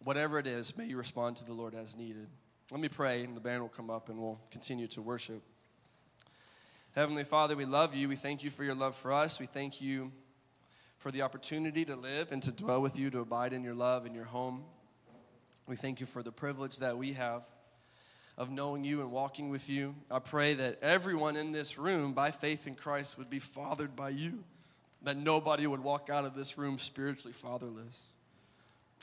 [0.03, 2.27] Whatever it is, may you respond to the Lord as needed.
[2.71, 5.43] Let me pray, and the band will come up and we'll continue to worship.
[6.95, 8.09] Heavenly Father, we love you.
[8.09, 9.41] We thank you for your love for us.
[9.41, 10.13] We thank you
[10.99, 14.07] for the opportunity to live and to dwell with you, to abide in your love
[14.07, 14.65] and your home.
[15.67, 17.45] We thank you for the privilege that we have
[18.37, 19.95] of knowing you and walking with you.
[20.11, 24.11] I pray that everyone in this room, by faith in Christ, would be fathered by
[24.11, 24.45] you,
[25.05, 28.07] that nobody would walk out of this room spiritually fatherless.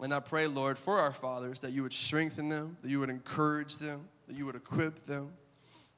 [0.01, 3.09] And I pray, Lord, for our fathers, that you would strengthen them, that you would
[3.09, 5.31] encourage them, that you would equip them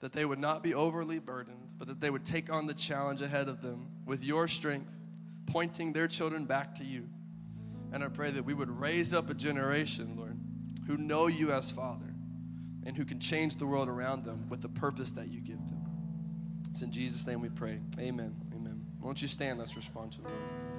[0.03, 3.21] that they would not be overly burdened, but that they would take on the challenge
[3.21, 4.99] ahead of them with your strength,
[5.45, 7.07] pointing their children back to you.
[7.93, 10.37] And I pray that we would raise up a generation, Lord,
[10.87, 12.13] who know you as Father
[12.85, 15.81] and who can change the world around them with the purpose that you give them.
[16.69, 17.79] It's in Jesus' name we pray.
[17.97, 18.35] Amen.
[19.03, 19.59] Won't you stand?
[19.59, 20.72] Let's respond to the Lord.